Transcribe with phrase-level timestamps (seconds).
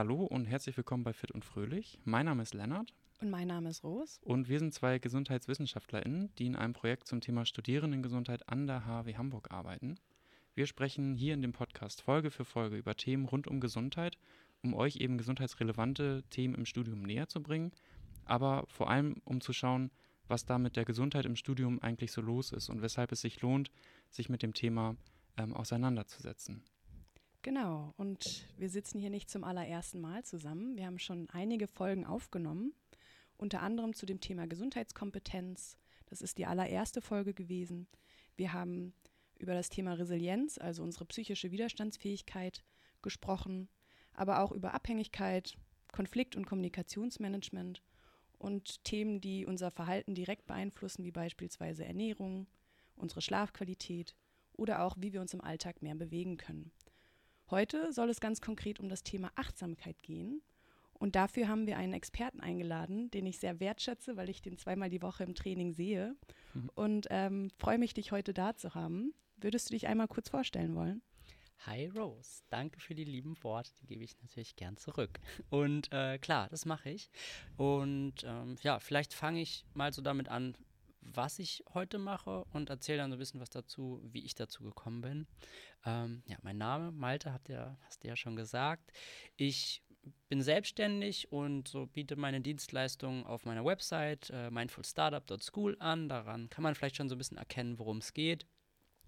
[0.00, 1.98] Hallo und herzlich willkommen bei Fit und Fröhlich.
[2.04, 2.94] Mein Name ist Lennart.
[3.20, 4.18] Und mein Name ist Ros.
[4.24, 9.14] Und wir sind zwei GesundheitswissenschaftlerInnen, die in einem Projekt zum Thema Studierendengesundheit an der HW
[9.16, 9.98] Hamburg arbeiten.
[10.54, 14.16] Wir sprechen hier in dem Podcast Folge für Folge über Themen rund um Gesundheit,
[14.62, 17.70] um euch eben gesundheitsrelevante Themen im Studium näher zu bringen,
[18.24, 19.90] aber vor allem um zu schauen,
[20.28, 23.42] was da mit der Gesundheit im Studium eigentlich so los ist und weshalb es sich
[23.42, 23.70] lohnt,
[24.08, 24.96] sich mit dem Thema
[25.36, 26.62] ähm, auseinanderzusetzen.
[27.42, 30.76] Genau, und wir sitzen hier nicht zum allerersten Mal zusammen.
[30.76, 32.74] Wir haben schon einige Folgen aufgenommen,
[33.38, 35.78] unter anderem zu dem Thema Gesundheitskompetenz.
[36.04, 37.86] Das ist die allererste Folge gewesen.
[38.36, 38.92] Wir haben
[39.38, 42.62] über das Thema Resilienz, also unsere psychische Widerstandsfähigkeit,
[43.00, 43.70] gesprochen,
[44.12, 45.56] aber auch über Abhängigkeit,
[45.92, 47.82] Konflikt- und Kommunikationsmanagement
[48.36, 52.48] und Themen, die unser Verhalten direkt beeinflussen, wie beispielsweise Ernährung,
[52.96, 54.14] unsere Schlafqualität
[54.52, 56.70] oder auch, wie wir uns im Alltag mehr bewegen können.
[57.50, 60.40] Heute soll es ganz konkret um das Thema Achtsamkeit gehen.
[60.92, 64.90] Und dafür haben wir einen Experten eingeladen, den ich sehr wertschätze, weil ich den zweimal
[64.90, 66.14] die Woche im Training sehe.
[66.54, 66.70] Mhm.
[66.74, 69.14] Und ähm, freue mich, dich heute da zu haben.
[69.36, 71.02] Würdest du dich einmal kurz vorstellen wollen?
[71.66, 75.20] Hi Rose, danke für die lieben Worte, die gebe ich natürlich gern zurück.
[75.50, 77.10] Und äh, klar, das mache ich.
[77.56, 80.56] Und ähm, ja, vielleicht fange ich mal so damit an,
[81.00, 84.62] was ich heute mache und erzähle dann so ein bisschen was dazu, wie ich dazu
[84.62, 85.26] gekommen bin.
[85.84, 88.92] Ähm, ja, mein Name, Malte, habt ihr, hast du ja schon gesagt.
[89.36, 89.82] Ich
[90.28, 96.08] bin selbstständig und so biete meine Dienstleistungen auf meiner Website äh, mindfulstartup.school an.
[96.08, 98.46] Daran kann man vielleicht schon so ein bisschen erkennen, worum es geht.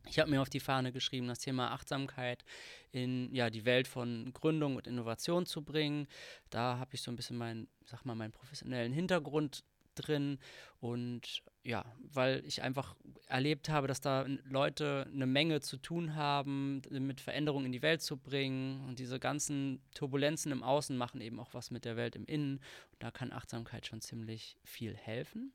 [0.09, 2.45] Ich habe mir auf die Fahne geschrieben, das Thema Achtsamkeit
[2.91, 6.09] in ja, die Welt von Gründung und Innovation zu bringen.
[6.51, 10.39] Da habe ich so ein bisschen meinen, sag mal, meinen professionellen Hintergrund drin
[10.83, 12.97] und ja, weil ich einfach
[13.29, 18.03] erlebt habe, dass da Leute eine Menge zu tun haben, mit Veränderungen in die Welt
[18.03, 18.85] zu bringen.
[18.89, 22.57] Und diese ganzen Turbulenzen im Außen machen eben auch was mit der Welt im Innen.
[22.57, 25.53] Und da kann Achtsamkeit schon ziemlich viel helfen.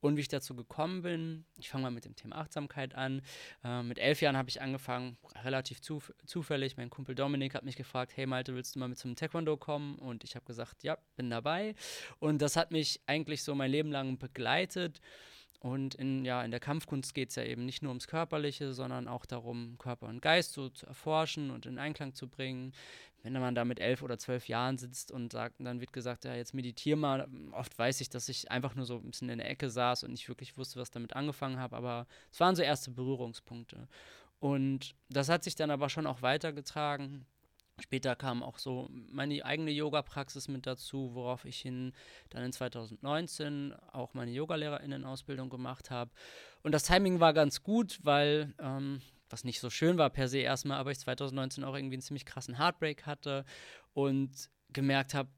[0.00, 3.20] Und wie ich dazu gekommen bin, ich fange mal mit dem Thema Achtsamkeit an.
[3.62, 6.78] Äh, mit elf Jahren habe ich angefangen, relativ zuf zufällig.
[6.78, 9.96] Mein Kumpel Dominik hat mich gefragt: Hey Malte, willst du mal mit zum Taekwondo kommen?
[9.96, 11.74] Und ich habe gesagt: Ja, bin dabei.
[12.18, 14.69] Und das hat mich eigentlich so mein Leben lang begleitet.
[15.60, 19.08] Und in, ja, in der Kampfkunst geht es ja eben nicht nur ums Körperliche, sondern
[19.08, 22.72] auch darum, Körper und Geist so zu erforschen und in Einklang zu bringen.
[23.22, 26.34] Wenn man da mit elf oder zwölf Jahren sitzt und sagt, dann wird gesagt, ja,
[26.34, 27.28] jetzt meditiere mal.
[27.52, 30.12] Oft weiß ich, dass ich einfach nur so ein bisschen in der Ecke saß und
[30.12, 33.86] nicht wirklich wusste, was damit angefangen habe, aber es waren so erste Berührungspunkte.
[34.38, 37.26] Und das hat sich dann aber schon auch weitergetragen
[37.80, 41.92] Später kam auch so meine eigene Yoga-Praxis mit dazu, worauf ich hin
[42.28, 46.10] dann in 2019 auch meine Yogalehrerinnen-Ausbildung gemacht habe.
[46.62, 50.38] Und das Timing war ganz gut, weil, ähm, was nicht so schön war per se
[50.38, 53.44] erstmal, aber ich 2019 auch irgendwie einen ziemlich krassen Heartbreak hatte
[53.92, 55.28] und gemerkt habe,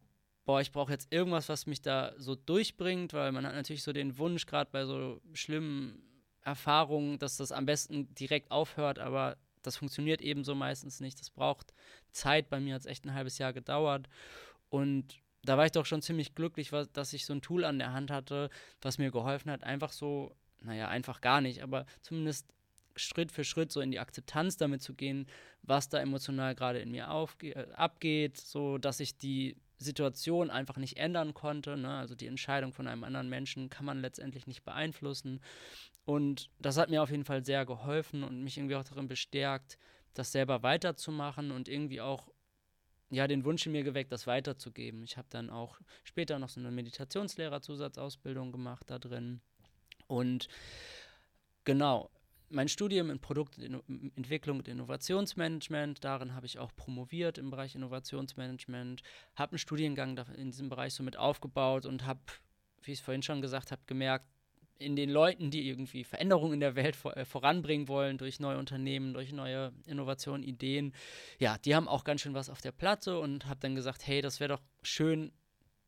[0.44, 3.92] boah, ich brauche jetzt irgendwas, was mich da so durchbringt, weil man hat natürlich so
[3.92, 6.02] den Wunsch, gerade bei so schlimmen
[6.42, 11.20] Erfahrungen, dass das am besten direkt aufhört, aber das funktioniert eben so meistens nicht.
[11.20, 11.72] Das braucht
[12.10, 12.48] Zeit.
[12.50, 14.08] Bei mir hat es echt ein halbes Jahr gedauert.
[14.68, 17.92] Und da war ich doch schon ziemlich glücklich, dass ich so ein Tool an der
[17.92, 18.50] Hand hatte,
[18.80, 22.46] was mir geholfen hat, einfach so, naja, einfach gar nicht, aber zumindest
[22.94, 25.26] Schritt für Schritt so in die Akzeptanz damit zu gehen,
[25.62, 27.08] was da emotional gerade in mir
[27.42, 31.76] äh, abgeht, so dass ich die Situation einfach nicht ändern konnte.
[31.76, 31.90] Ne?
[31.90, 35.40] Also die Entscheidung von einem anderen Menschen kann man letztendlich nicht beeinflussen.
[36.04, 39.78] Und das hat mir auf jeden Fall sehr geholfen und mich irgendwie auch darin bestärkt,
[40.14, 42.28] das selber weiterzumachen und irgendwie auch
[43.12, 45.02] ja, den Wunsch in mir geweckt, das weiterzugeben.
[45.02, 49.42] Ich habe dann auch später noch so eine Meditationslehrer-Zusatzausbildung gemacht da drin.
[50.06, 50.48] Und
[51.64, 52.10] genau,
[52.48, 59.02] mein Studium in Produktentwicklung und Innovationsmanagement, darin habe ich auch promoviert im Bereich Innovationsmanagement,
[59.34, 62.20] habe einen Studiengang in diesem Bereich so mit aufgebaut und habe,
[62.82, 64.26] wie ich es vorhin schon gesagt habe, gemerkt,
[64.78, 68.58] in den Leuten, die irgendwie Veränderungen in der Welt vor, äh, voranbringen wollen durch neue
[68.58, 70.92] Unternehmen, durch neue Innovationen, Ideen,
[71.38, 74.20] ja, die haben auch ganz schön was auf der Platte und habe dann gesagt, hey,
[74.22, 75.32] das wäre doch schön,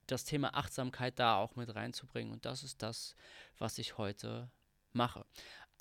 [0.07, 2.33] das Thema Achtsamkeit da auch mit reinzubringen.
[2.33, 3.17] Und das ist das,
[3.59, 4.51] was ich heute
[4.93, 5.25] mache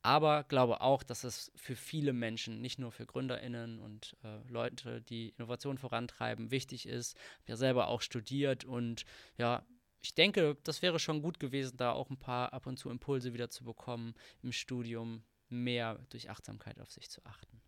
[0.03, 5.01] aber glaube auch, dass es für viele Menschen, nicht nur für GründerInnen und äh, Leute,
[5.01, 7.15] die Innovation vorantreiben, wichtig ist.
[7.15, 9.05] Ich habe ja selber auch studiert und
[9.37, 9.63] ja,
[10.03, 13.33] ich denke, das wäre schon gut gewesen, da auch ein paar ab und zu Impulse
[13.33, 14.13] wieder zu bekommen,
[14.43, 17.61] im Studium mehr durch Achtsamkeit auf sich zu achten.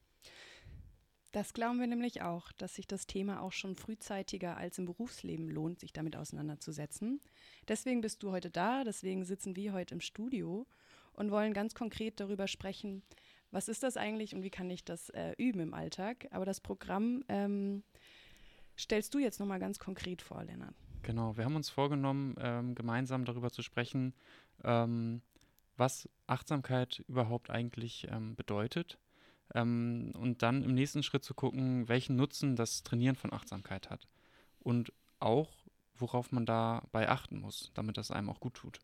[1.32, 5.50] Das glauben wir nämlich auch, dass sich das Thema auch schon frühzeitiger als im Berufsleben
[5.50, 7.22] lohnt, sich damit auseinanderzusetzen.
[7.68, 10.68] Deswegen bist du heute da, deswegen sitzen wir heute im Studio
[11.14, 13.02] und wollen ganz konkret darüber sprechen,
[13.52, 16.28] was ist das eigentlich und wie kann ich das äh, üben im Alltag.
[16.32, 17.84] Aber das Programm ähm,
[18.78, 20.76] stellst du jetzt nochmal ganz konkret vor, Lennart.
[21.06, 24.16] Genau, wir haben uns vorgenommen, ähm, gemeinsam darüber zu sprechen,
[24.64, 25.22] ähm,
[25.78, 28.98] was Achtsamkeit überhaupt eigentlich ähm, bedeutet.
[29.54, 34.08] Ähm, und dann im nächsten Schritt zu gucken, welchen Nutzen das Trainieren von Achtsamkeit hat.
[34.58, 38.80] Und auch, worauf man dabei achten muss, damit das einem auch gut tut.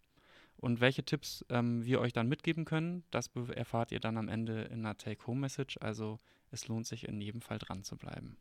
[0.58, 4.62] Und welche Tipps ähm, wir euch dann mitgeben können, das erfahrt ihr dann am Ende
[4.66, 5.80] in einer Take-Home-Message.
[5.82, 6.20] Also
[6.52, 8.38] es lohnt sich in jedem Fall dran zu bleiben.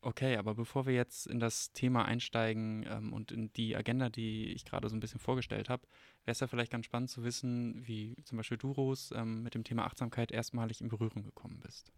[0.00, 4.52] Okay, aber bevor wir jetzt in das Thema einsteigen ähm, und in die Agenda, die
[4.52, 5.82] ich gerade so ein bisschen vorgestellt habe,
[6.24, 9.54] wäre es ja vielleicht ganz spannend zu wissen, wie zum Beispiel du, Ros, ähm, mit
[9.54, 11.90] dem Thema Achtsamkeit erstmalig in Berührung gekommen bist.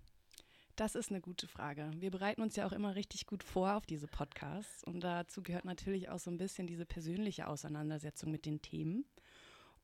[0.77, 1.91] Das ist eine gute Frage.
[1.97, 5.67] Wir bereiten uns ja auch immer richtig gut vor auf diese Podcasts und dazu gehört
[5.67, 9.05] natürlich auch so ein bisschen diese persönliche Auseinandersetzung mit den Themen.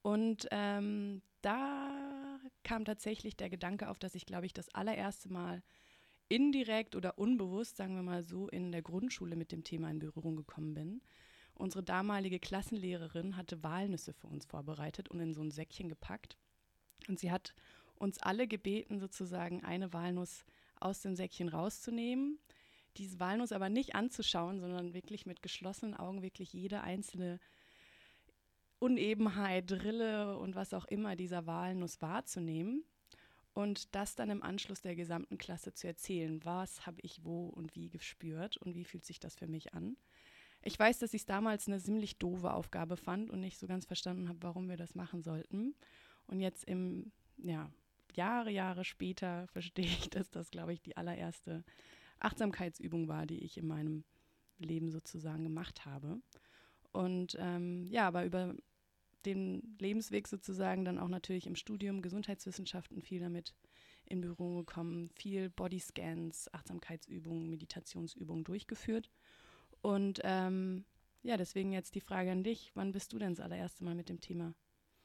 [0.00, 5.62] Und ähm, da kam tatsächlich der Gedanke auf, dass ich, glaube ich, das allererste Mal
[6.28, 10.36] indirekt oder unbewusst, sagen wir mal so, in der Grundschule mit dem Thema in Berührung
[10.36, 11.02] gekommen bin.
[11.54, 16.36] Unsere damalige Klassenlehrerin hatte Walnüsse für uns vorbereitet und in so ein Säckchen gepackt.
[17.08, 17.54] Und sie hat
[17.94, 20.44] uns alle gebeten, sozusagen eine Walnuss
[20.80, 22.38] aus dem Säckchen rauszunehmen,
[22.98, 27.38] diese Walnuss aber nicht anzuschauen, sondern wirklich mit geschlossenen Augen wirklich jede einzelne
[28.78, 32.84] Unebenheit, Rille und was auch immer dieser Walnuss wahrzunehmen
[33.56, 36.44] und das dann im Anschluss der gesamten Klasse zu erzählen.
[36.44, 39.96] Was habe ich wo und wie gespürt und wie fühlt sich das für mich an?
[40.60, 43.86] Ich weiß, dass ich es damals eine ziemlich doofe Aufgabe fand und nicht so ganz
[43.86, 45.74] verstanden habe, warum wir das machen sollten.
[46.26, 47.70] Und jetzt im ja,
[48.14, 51.64] Jahre, Jahre später verstehe ich, dass das, glaube ich, die allererste
[52.20, 54.04] Achtsamkeitsübung war, die ich in meinem
[54.58, 56.20] Leben sozusagen gemacht habe.
[56.92, 58.54] Und ähm, ja, aber über
[59.26, 63.54] den Lebensweg sozusagen dann auch natürlich im Studium Gesundheitswissenschaften viel damit
[64.06, 69.10] in Berührung gekommen, viel Bodyscans, Achtsamkeitsübungen, Meditationsübungen durchgeführt.
[69.82, 70.84] Und ähm,
[71.22, 74.08] ja, deswegen jetzt die Frage an dich, wann bist du denn das allererste Mal mit
[74.08, 74.54] dem Thema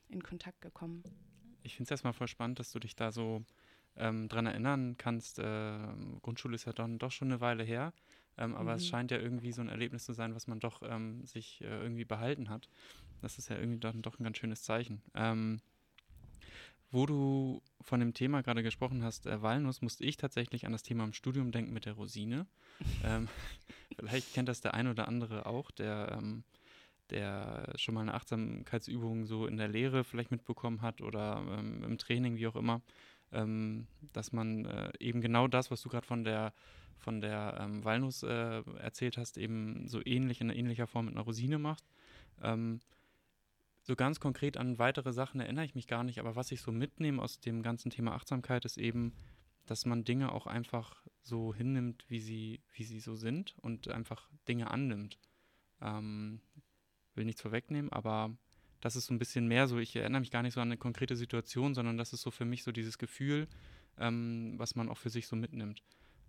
[0.08, 1.04] in Kontakt gekommen?
[1.64, 3.44] ich finde es erstmal voll spannend, dass du dich da so
[3.96, 5.40] ähm, dran erinnern kannst.
[5.40, 5.78] Äh,
[6.22, 7.94] Grundschule ist ja dann doch schon eine Weile her,
[8.38, 8.78] ähm, aber mhm.
[8.78, 11.82] es scheint ja irgendwie so ein Erlebnis zu sein, was man doch ähm, sich äh,
[11.82, 12.70] irgendwie behalten hat.
[13.22, 15.02] Das ist ja irgendwie dann doch ein ganz schönes Zeichen.
[15.14, 15.62] Ähm,
[16.92, 20.84] wo du von dem Thema gerade gesprochen hast, äh, Walnuss, musste ich tatsächlich an das
[20.84, 22.48] Thema im Studium denken mit der Rosine.
[23.04, 23.28] ähm,
[24.00, 26.44] vielleicht kennt das der ein oder andere auch, der ähm,
[27.12, 31.98] der schon mal eine Achtsamkeitsübung so in der Lehre vielleicht mitbekommen hat oder ähm, im
[31.98, 32.82] Training, wie auch immer,
[33.34, 36.54] ähm, dass man äh, eben genau das, was du gerade von der
[36.98, 41.24] von der ähm, Walnuss äh, erzählt hast, eben so ähnlich in ähnlicher Form mit einer
[41.24, 41.84] Rosine macht.
[43.92, 46.72] So ganz konkret an weitere Sachen erinnere ich mich gar nicht, aber was ich so
[46.72, 49.14] mitnehme aus dem ganzen Thema Achtsamkeit ist eben,
[49.66, 54.30] dass man Dinge auch einfach so hinnimmt, wie sie, wie sie so sind und einfach
[54.48, 55.20] Dinge annimmt.
[55.82, 56.40] Ähm,
[57.16, 58.34] will nichts vorwegnehmen, aber
[58.80, 60.78] das ist so ein bisschen mehr so, ich erinnere mich gar nicht so an eine
[60.78, 63.50] konkrete Situation, sondern das ist so für mich so dieses Gefühl,
[63.98, 65.84] ähm, was man auch für sich so mitnimmt.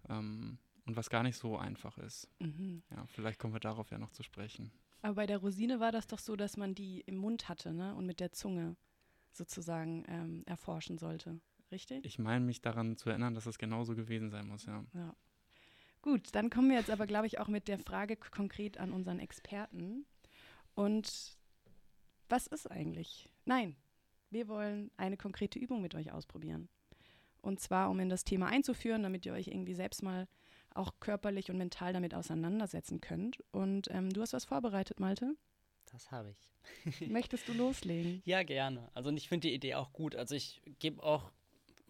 [0.08, 2.28] Ähm, und was gar nicht so einfach ist.
[2.40, 2.82] Mhm.
[2.90, 4.72] Ja, vielleicht kommen wir darauf ja noch zu sprechen.
[5.02, 7.94] Aber bei der Rosine war das doch so, dass man die im Mund hatte ne?
[7.94, 8.76] und mit der Zunge
[9.32, 11.40] sozusagen ähm, erforschen sollte.
[11.70, 12.04] Richtig?
[12.04, 14.84] Ich meine mich daran zu erinnern, dass es genauso gewesen sein muss, ja.
[14.94, 15.14] ja.
[16.02, 19.18] Gut, dann kommen wir jetzt aber, glaube ich, auch mit der Frage konkret an unseren
[19.18, 20.04] Experten.
[20.74, 21.36] Und
[22.28, 23.28] was ist eigentlich?
[23.44, 23.76] Nein,
[24.30, 26.68] wir wollen eine konkrete Übung mit euch ausprobieren.
[27.40, 30.28] Und zwar, um in das Thema einzuführen, damit ihr euch irgendwie selbst mal
[30.76, 33.42] auch körperlich und mental damit auseinandersetzen könnt.
[33.52, 35.34] Und ähm, du hast was vorbereitet, Malte?
[35.92, 37.00] Das habe ich.
[37.08, 38.22] Möchtest du loslegen?
[38.24, 38.88] Ja, gerne.
[38.94, 40.16] Also ich finde die Idee auch gut.
[40.16, 41.32] Also ich gebe auch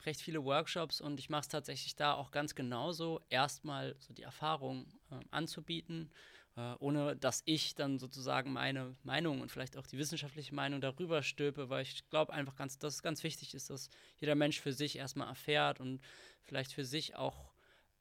[0.04, 4.22] recht viele Workshops und ich mache es tatsächlich da auch ganz genauso, erstmal so die
[4.22, 6.10] Erfahrung äh, anzubieten
[6.56, 11.22] äh, ohne dass ich dann sozusagen meine Meinung und vielleicht auch die wissenschaftliche Meinung darüber
[11.22, 14.72] stülpe, weil ich glaube einfach ganz, dass es ganz wichtig ist, dass jeder Mensch für
[14.72, 16.00] sich erstmal erfährt und
[16.42, 17.51] vielleicht für sich auch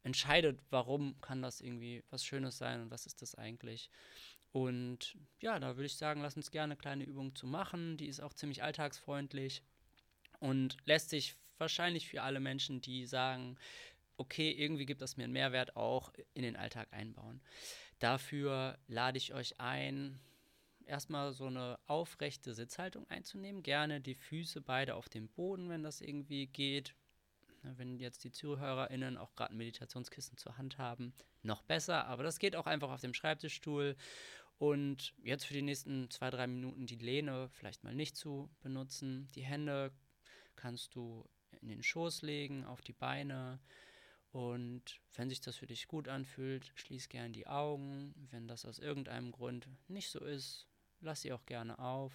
[0.03, 3.89] entscheidet, warum kann das irgendwie was Schönes sein und was ist das eigentlich.
[4.51, 7.97] Und ja, da würde ich sagen, lass uns gerne eine kleine Übung zu machen.
[7.97, 9.63] Die ist auch ziemlich alltagsfreundlich
[10.39, 13.57] und lässt sich wahrscheinlich für alle Menschen, die sagen,
[14.17, 17.41] okay, irgendwie gibt das mir einen Mehrwert, auch in den Alltag einbauen.
[17.99, 20.19] Dafür lade ich euch ein,
[20.85, 23.63] erstmal so eine aufrechte Sitzhaltung einzunehmen.
[23.63, 26.95] Gerne die Füße beide auf dem Boden, wenn das irgendwie geht.
[27.63, 31.13] Wenn jetzt die ZuhörerInnen auch gerade ein Meditationskissen zur Hand haben,
[31.43, 32.05] noch besser.
[32.07, 33.95] Aber das geht auch einfach auf dem Schreibtischstuhl.
[34.57, 39.29] Und jetzt für die nächsten zwei, drei Minuten die Lehne vielleicht mal nicht zu benutzen.
[39.35, 39.91] Die Hände
[40.55, 41.27] kannst du
[41.61, 43.59] in den Schoß legen, auf die Beine
[44.31, 48.13] Und wenn sich das für dich gut anfühlt, schließ gern die Augen.
[48.31, 50.67] Wenn das aus irgendeinem Grund nicht so ist,
[51.01, 52.13] lass sie auch gerne auf.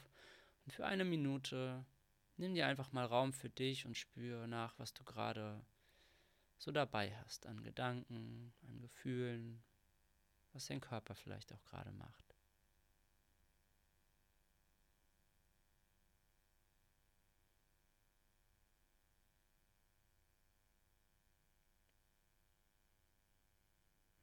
[0.64, 1.84] Und für eine Minute
[2.36, 5.64] nimm dir einfach mal Raum für dich und spüre nach, was du gerade
[6.58, 9.62] so dabei hast an Gedanken, an Gefühlen,
[10.52, 12.34] was dein Körper vielleicht auch gerade macht.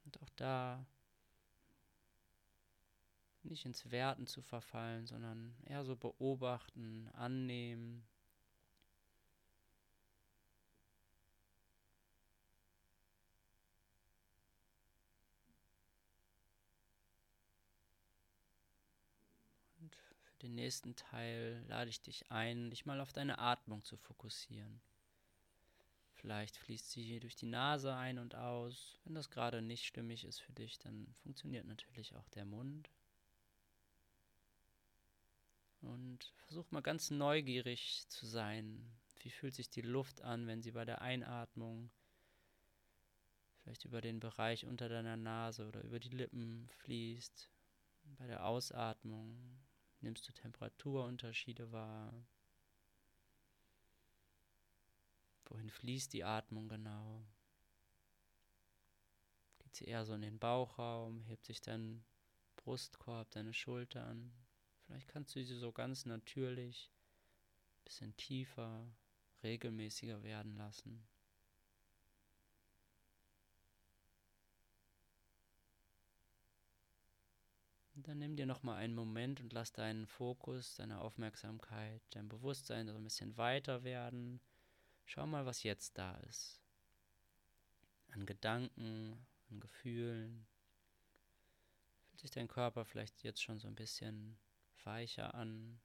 [0.04, 0.86] Und auch da
[3.54, 8.04] nicht ins Werten zu verfallen, sondern eher so beobachten, annehmen.
[19.78, 23.96] Und für den nächsten Teil lade ich dich ein, dich mal auf deine Atmung zu
[23.96, 24.80] fokussieren.
[26.14, 28.98] Vielleicht fließt sie hier durch die Nase ein und aus.
[29.04, 32.90] Wenn das gerade nicht stimmig ist für dich, dann funktioniert natürlich auch der Mund.
[35.84, 38.90] Und versuch mal ganz neugierig zu sein.
[39.20, 41.90] Wie fühlt sich die Luft an, wenn sie bei der Einatmung
[43.62, 47.50] vielleicht über den Bereich unter deiner Nase oder über die Lippen fließt?
[48.18, 49.62] Bei der Ausatmung
[50.00, 52.12] nimmst du Temperaturunterschiede wahr.
[55.46, 57.24] Wohin fließt die Atmung genau?
[59.58, 61.24] Geht sie eher so in den Bauchraum?
[61.24, 62.04] Hebt sich dein
[62.56, 64.32] Brustkorb, deine Schultern?
[64.86, 66.90] Vielleicht kannst du sie so ganz natürlich
[67.80, 68.86] ein bisschen tiefer,
[69.42, 71.06] regelmäßiger werden lassen.
[77.94, 82.88] Und dann nimm dir nochmal einen Moment und lass deinen Fokus, deine Aufmerksamkeit, dein Bewusstsein
[82.88, 84.40] so ein bisschen weiter werden.
[85.04, 86.60] Schau mal, was jetzt da ist.
[88.08, 90.46] An Gedanken, an Gefühlen.
[92.08, 94.38] Fühlt sich dein Körper vielleicht jetzt schon so ein bisschen
[94.84, 95.80] weicher an.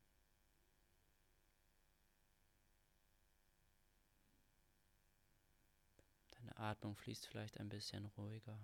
[6.31, 8.59] Deine Atmung fließt vielleicht ein bisschen ruhiger.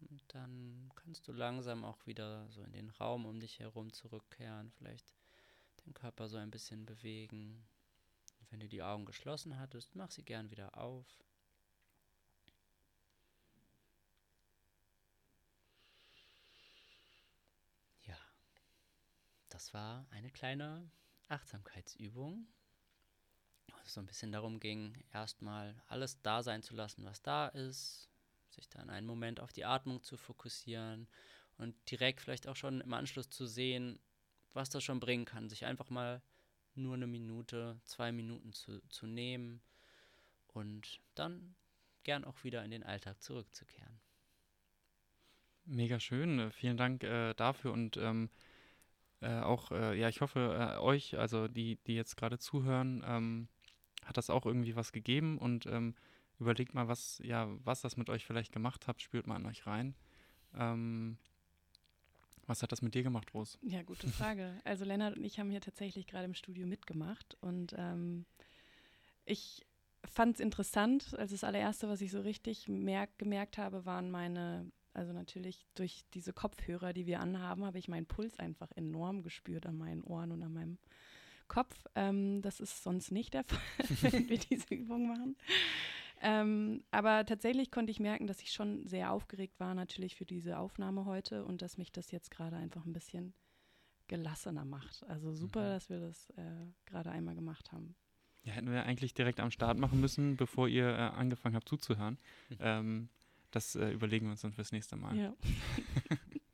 [0.00, 4.70] Und dann kannst du langsam auch wieder so in den Raum um dich herum zurückkehren,
[4.72, 5.14] vielleicht
[5.84, 7.66] den Körper so ein bisschen bewegen.
[8.40, 11.06] Und wenn du die Augen geschlossen hattest, mach sie gern wieder auf.
[19.56, 20.86] Das war eine kleine
[21.28, 22.46] Achtsamkeitsübung,
[23.68, 27.48] wo es so ein bisschen darum ging, erstmal alles da sein zu lassen, was da
[27.48, 28.10] ist,
[28.50, 31.08] sich dann einen Moment auf die Atmung zu fokussieren
[31.56, 33.98] und direkt vielleicht auch schon im Anschluss zu sehen,
[34.52, 36.20] was das schon bringen kann, sich einfach mal
[36.74, 39.62] nur eine Minute, zwei Minuten zu, zu nehmen
[40.48, 41.56] und dann
[42.02, 44.02] gern auch wieder in den Alltag zurückzukehren.
[45.64, 48.28] Mega schön, vielen Dank äh, dafür und ähm,
[49.26, 53.48] äh, auch, äh, ja, ich hoffe, äh, euch, also die, die jetzt gerade zuhören, ähm,
[54.04, 55.94] hat das auch irgendwie was gegeben und ähm,
[56.38, 59.66] überlegt mal, was, ja, was das mit euch vielleicht gemacht hat, spürt mal an euch
[59.66, 59.96] rein.
[60.54, 61.18] Ähm,
[62.46, 63.58] was hat das mit dir gemacht, Ros?
[63.62, 64.60] Ja, gute Frage.
[64.62, 68.26] Also Lennart und ich haben hier tatsächlich gerade im Studio mitgemacht und ähm,
[69.24, 69.66] ich
[70.04, 71.16] fand es interessant.
[71.18, 76.04] Also das allererste, was ich so richtig merk gemerkt habe, waren meine also natürlich durch
[76.14, 80.32] diese Kopfhörer, die wir anhaben, habe ich meinen Puls einfach enorm gespürt an meinen Ohren
[80.32, 80.78] und an meinem
[81.48, 81.76] Kopf.
[81.94, 85.36] Ähm, das ist sonst nicht der Fall, wenn wir diese Übung machen.
[86.22, 90.58] Ähm, aber tatsächlich konnte ich merken, dass ich schon sehr aufgeregt war natürlich für diese
[90.58, 93.34] Aufnahme heute und dass mich das jetzt gerade einfach ein bisschen
[94.08, 95.04] gelassener macht.
[95.08, 95.72] Also super, mhm.
[95.74, 97.94] dass wir das äh, gerade einmal gemacht haben.
[98.44, 102.16] Ja, hätten wir eigentlich direkt am Start machen müssen, bevor ihr äh, angefangen habt zuzuhören.
[102.60, 103.10] ähm,
[103.56, 105.16] das äh, überlegen wir uns dann fürs nächste Mal.
[105.16, 105.34] Ja.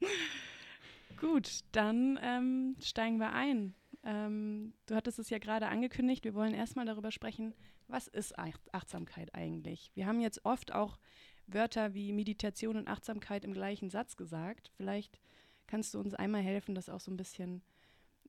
[1.20, 3.74] Gut, dann ähm, steigen wir ein.
[4.04, 7.54] Ähm, du hattest es ja gerade angekündigt, wir wollen erstmal darüber sprechen,
[7.88, 9.90] was ist Achtsamkeit eigentlich?
[9.94, 10.98] Wir haben jetzt oft auch
[11.46, 14.70] Wörter wie Meditation und Achtsamkeit im gleichen Satz gesagt.
[14.76, 15.18] Vielleicht
[15.66, 17.62] kannst du uns einmal helfen, das auch so ein bisschen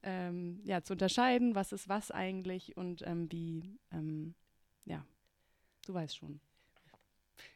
[0.01, 4.35] ähm, ja, zu unterscheiden, was ist was eigentlich und ähm, wie, ähm,
[4.85, 5.05] ja,
[5.85, 6.41] du weißt schon.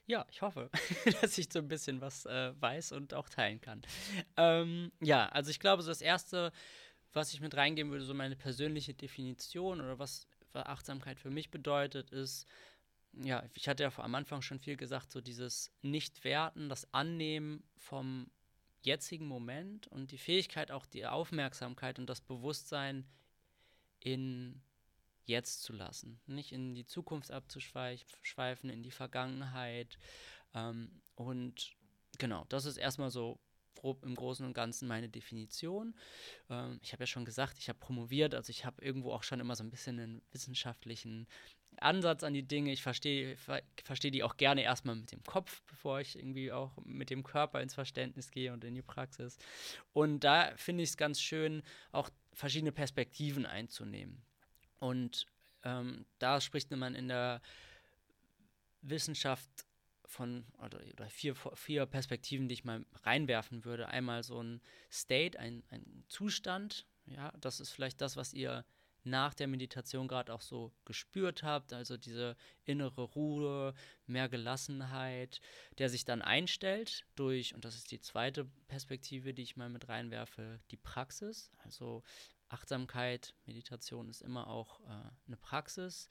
[0.06, 0.70] Ja, ich hoffe,
[1.22, 3.82] dass ich so ein bisschen was äh, weiß und auch teilen kann.
[4.36, 6.52] Ähm, ja, also ich glaube, so das Erste,
[7.14, 12.10] was ich mit reingeben würde, so meine persönliche Definition oder was Achtsamkeit für mich bedeutet,
[12.12, 12.48] ist,
[13.14, 18.30] ja, ich hatte ja am Anfang schon viel gesagt, so dieses Nicht-Werten, das Annehmen vom
[18.82, 23.06] jetzigen Moment und die Fähigkeit, auch die Aufmerksamkeit und das Bewusstsein
[24.00, 24.62] in
[25.28, 26.20] Jetzt zu lassen.
[26.26, 30.00] Nicht in die Zukunft abzuschweifen, in die Vergangenheit.
[30.54, 31.76] Ähm, und
[32.18, 33.38] genau, das ist erstmal so
[33.76, 35.96] grob im Großen und Ganzen meine Definition.
[36.50, 39.42] Ähm, ich habe ja schon gesagt, ich habe promoviert, also ich habe irgendwo auch schon
[39.42, 41.28] immer so ein bisschen einen wissenschaftlichen
[41.80, 42.72] Ansatz an die Dinge.
[42.72, 43.36] Ich verstehe
[43.84, 47.62] versteh die auch gerne erstmal mit dem Kopf, bevor ich irgendwie auch mit dem Körper
[47.62, 49.38] ins Verständnis gehe und in die Praxis.
[49.94, 54.24] Und da finde ich es ganz schön, auch verschiedene Perspektiven einzunehmen.
[54.80, 55.26] Und
[55.64, 57.42] ähm, da spricht man in der
[58.82, 59.50] Wissenschaft
[60.06, 63.90] von oder, oder, vier, vier Perspektiven, die ich mal reinwerfen würde.
[63.90, 66.86] Einmal so ein State, ein, ein Zustand.
[67.06, 68.66] Ja, das ist vielleicht das, was ihr
[69.08, 73.74] nach der Meditation gerade auch so gespürt habt, also diese innere Ruhe,
[74.06, 75.40] mehr Gelassenheit,
[75.78, 79.88] der sich dann einstellt durch, und das ist die zweite Perspektive, die ich mal mit
[79.88, 81.50] reinwerfe, die Praxis.
[81.64, 82.04] Also
[82.50, 86.10] Achtsamkeit, Meditation ist immer auch äh, eine Praxis.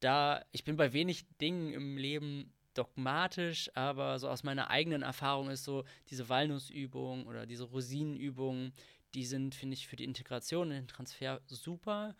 [0.00, 5.50] Da, ich bin bei wenig Dingen im Leben dogmatisch, aber so aus meiner eigenen Erfahrung
[5.50, 8.72] ist so diese Walnussübung oder diese Rosinenübung,
[9.14, 12.16] die sind, finde ich, für die Integration und den Transfer super.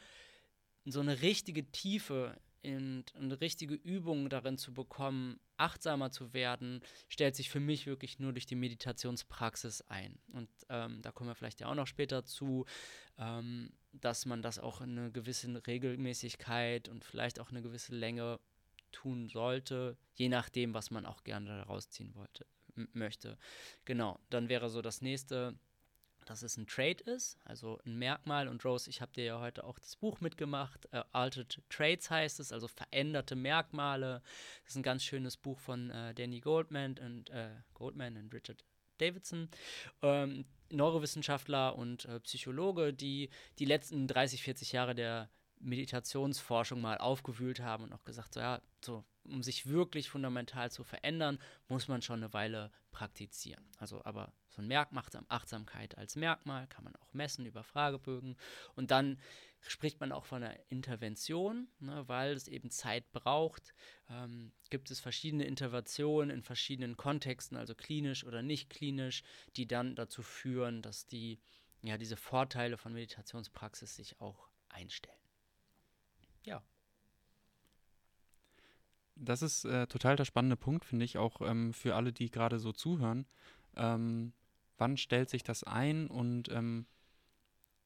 [0.84, 7.36] So eine richtige Tiefe und eine richtige Übung darin zu bekommen, achtsamer zu werden, stellt
[7.36, 10.18] sich für mich wirklich nur durch die Meditationspraxis ein.
[10.32, 12.64] Und ähm, da kommen wir vielleicht ja auch noch später zu,
[13.18, 18.40] ähm, dass man das auch in einer gewissen Regelmäßigkeit und vielleicht auch eine gewisse Länge
[18.92, 22.46] tun sollte, je nachdem, was man auch gerne daraus ziehen wollte,
[22.92, 23.38] möchte.
[23.84, 25.58] Genau, dann wäre so das nächste,
[26.32, 28.48] dass es ein Trade ist, also ein Merkmal.
[28.48, 30.88] Und Rose, ich habe dir ja heute auch das Buch mitgemacht.
[30.90, 34.22] Uh, Altered Traits heißt es, also veränderte Merkmale.
[34.62, 38.64] Das ist ein ganz schönes Buch von uh, Danny Goldman und uh, Goldman und Richard
[38.96, 39.50] Davidson.
[40.00, 43.28] Ähm, Neurowissenschaftler und Psychologe, die
[43.58, 45.28] die letzten 30, 40 Jahre der
[45.60, 50.82] Meditationsforschung mal aufgewühlt haben und auch gesagt, so, ja, so, um sich wirklich fundamental zu
[50.82, 53.68] verändern, muss man schon eine Weile praktizieren.
[53.76, 58.36] Also aber so ein Merkmal, Achtsamkeit als Merkmal kann man auch messen über Fragebögen.
[58.74, 59.18] Und dann
[59.60, 63.72] spricht man auch von einer Intervention, ne, weil es eben Zeit braucht.
[64.10, 69.22] Ähm, gibt es verschiedene Interventionen in verschiedenen Kontexten, also klinisch oder nicht klinisch,
[69.56, 71.40] die dann dazu führen, dass die,
[71.82, 75.16] ja, diese Vorteile von Meditationspraxis sich auch einstellen.
[76.44, 76.62] Ja.
[79.14, 82.58] Das ist äh, total der spannende Punkt, finde ich, auch ähm, für alle, die gerade
[82.58, 83.26] so zuhören.
[83.76, 84.32] Ähm,
[84.78, 86.08] wann stellt sich das ein?
[86.08, 86.86] Und ähm,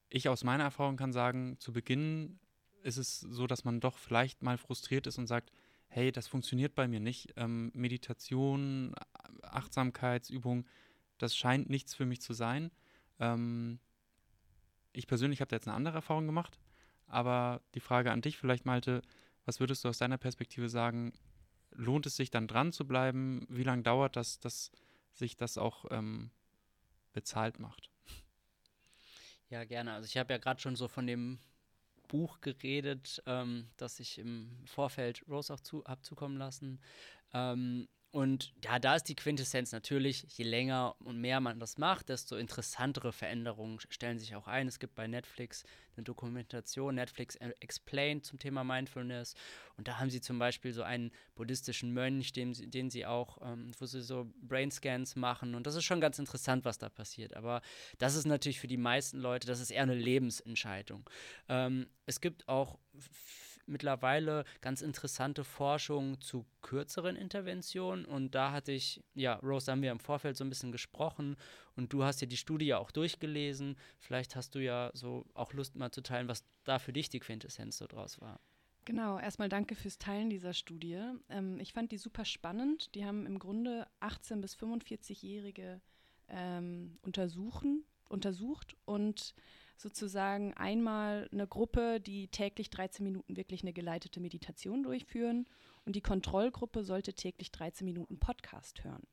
[0.09, 2.39] ich aus meiner Erfahrung kann sagen, zu Beginn
[2.83, 5.51] ist es so, dass man doch vielleicht mal frustriert ist und sagt,
[5.89, 7.33] hey, das funktioniert bei mir nicht.
[7.37, 8.95] Ähm, Meditation,
[9.43, 10.67] Achtsamkeitsübung,
[11.19, 12.71] das scheint nichts für mich zu sein.
[13.19, 13.79] Ähm,
[14.93, 16.59] ich persönlich habe da jetzt eine andere Erfahrung gemacht.
[17.07, 19.03] Aber die Frage an dich vielleicht, Malte,
[19.45, 21.13] was würdest du aus deiner Perspektive sagen?
[21.71, 23.47] Lohnt es sich dann dran zu bleiben?
[23.49, 24.73] Wie lange dauert das, dass
[25.13, 26.31] sich das auch ähm,
[27.17, 27.91] bezahlt macht?
[29.49, 29.95] Ja, gerne.
[29.95, 31.39] Also ich habe ja gerade schon so von dem
[32.09, 36.79] Buch geredet, ähm, das ich im Vorfeld Rose auch zu, habe zukommen lassen.
[37.33, 42.09] Ähm, und ja, da ist die Quintessenz natürlich, je länger und mehr man das macht,
[42.09, 44.69] desto interessantere Veränderungen stellen sich auch ein.
[44.69, 49.35] Es gibt bei Netflix eine Dokumentation, Netflix Explained zum Thema Mindfulness.
[49.77, 53.73] Und da haben sie zum Beispiel so einen buddhistischen Mönch, den, den sie auch, ähm,
[53.79, 55.55] wo sie so Brainscans machen.
[55.55, 57.37] Und das ist schon ganz interessant, was da passiert.
[57.37, 57.61] Aber
[57.99, 61.11] das ist natürlich für die meisten Leute, das ist eher eine Lebensentscheidung.
[61.51, 62.79] Ähm, es gibt auch
[63.67, 68.05] mittlerweile ganz interessante Forschung zu kürzeren Interventionen.
[68.05, 71.37] Und da hatte ich, ja, Rose, haben wir im Vorfeld so ein bisschen gesprochen
[71.77, 73.77] und du hast ja die Studie auch durchgelesen.
[73.99, 77.21] Vielleicht hast du ja so auch Lust mal zu teilen, was da für dich die
[77.21, 78.41] Quintessenz so draus war.
[78.87, 81.03] Genau, erstmal danke fürs Teilen dieser Studie.
[81.29, 82.95] Ähm, ich fand die super spannend.
[82.95, 85.81] Die haben im Grunde 18- bis 45-Jährige
[86.29, 89.35] ähm, untersuchen, untersucht und
[89.77, 95.47] sozusagen einmal eine Gruppe, die täglich 13 Minuten wirklich eine geleitete Meditation durchführen
[95.85, 99.07] und die Kontrollgruppe sollte täglich 13 Minuten Podcast hören.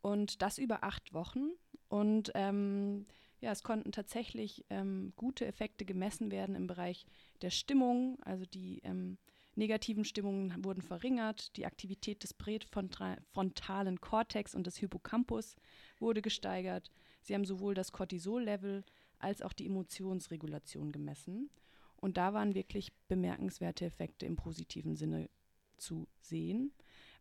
[0.00, 1.50] Und das über acht Wochen.
[1.88, 3.06] Und ähm,
[3.40, 7.06] ja, es konnten tatsächlich ähm, gute Effekte gemessen werden im Bereich
[7.42, 8.18] der Stimmung.
[8.24, 9.18] Also die ähm,
[9.54, 15.56] negativen Stimmungen wurden verringert, die Aktivität des präfrontalen Kortex und des Hippocampus
[15.98, 16.90] wurde gesteigert.
[17.20, 18.84] Sie haben sowohl das Cortisol-Level
[19.22, 21.50] als auch die Emotionsregulation gemessen.
[21.96, 25.30] Und da waren wirklich bemerkenswerte Effekte im positiven Sinne
[25.76, 26.72] zu sehen.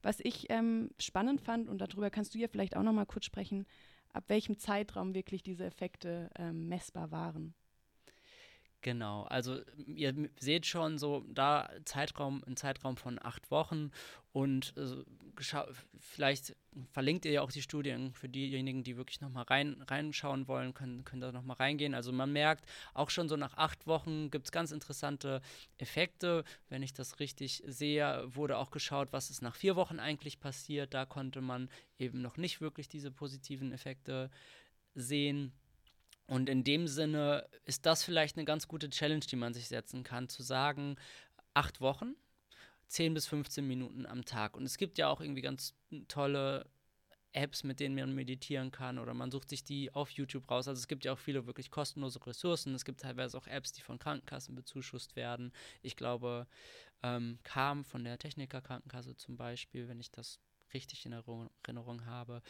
[0.02, 3.26] Was ich ähm, spannend fand, und darüber kannst du ja vielleicht auch noch mal kurz
[3.26, 3.66] sprechen,
[4.14, 7.54] ab welchem Zeitraum wirklich diese Effekte ähm, messbar waren.
[8.84, 13.92] Genau, also ihr seht schon so da Zeitraum, ein Zeitraum von acht Wochen
[14.32, 15.04] und äh,
[16.00, 16.56] vielleicht
[16.92, 21.04] verlinkt ihr ja auch die Studien für diejenigen, die wirklich nochmal rein, reinschauen wollen, können,
[21.04, 21.94] können da nochmal reingehen.
[21.94, 22.66] Also man merkt,
[22.96, 25.42] auch schon so nach acht Wochen gibt es ganz interessante
[25.78, 26.44] Effekte.
[26.70, 30.94] Wenn ich das richtig sehe, wurde auch geschaut, was ist nach vier Wochen eigentlich passiert.
[30.96, 34.32] Da konnte man eben noch nicht wirklich diese positiven Effekte
[34.96, 35.54] sehen.
[36.28, 40.04] Und in dem Sinne ist das vielleicht eine ganz gute Challenge, die man sich setzen
[40.04, 40.96] kann, zu sagen,
[41.54, 42.16] acht Wochen,
[42.88, 44.56] 10 bis 15 Minuten am Tag.
[44.56, 45.74] Und es gibt ja auch irgendwie ganz
[46.08, 46.66] tolle
[47.34, 50.68] Apps, mit denen man meditieren kann oder man sucht sich die auf YouTube raus.
[50.68, 52.76] Also es gibt ja auch viele wirklich kostenlose Ressourcen.
[52.76, 55.54] Es gibt teilweise auch Apps, die von Krankenkassen bezuschusst werden.
[55.82, 56.48] Ich glaube,
[57.04, 60.40] ähm, Kam von der Techniker Krankenkasse zum Beispiel, wenn ich das
[60.74, 62.42] richtig in Erinnerung habe.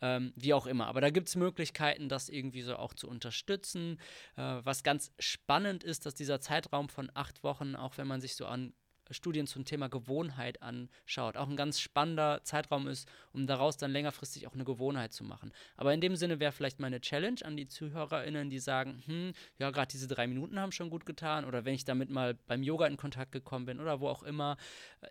[0.00, 0.86] Ähm, wie auch immer.
[0.86, 3.98] Aber da gibt es Möglichkeiten, das irgendwie so auch zu unterstützen.
[4.36, 8.36] Äh, was ganz spannend ist, dass dieser Zeitraum von acht Wochen, auch wenn man sich
[8.36, 8.72] so an
[9.14, 11.36] Studien zum Thema Gewohnheit anschaut.
[11.36, 15.52] Auch ein ganz spannender Zeitraum ist, um daraus dann längerfristig auch eine Gewohnheit zu machen.
[15.76, 19.70] Aber in dem Sinne wäre vielleicht meine Challenge an die ZuhörerInnen, die sagen, hm, ja,
[19.70, 22.86] gerade diese drei Minuten haben schon gut getan oder wenn ich damit mal beim Yoga
[22.86, 24.56] in Kontakt gekommen bin oder wo auch immer,